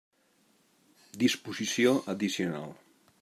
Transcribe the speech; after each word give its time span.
Disposició 1.25 1.95
addicional. 2.17 2.75